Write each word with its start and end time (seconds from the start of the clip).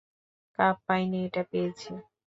Cup 0.59 0.75
পাইনি 0.87 1.17
এটা 1.27 1.43
পেয়েছি। 1.51 1.91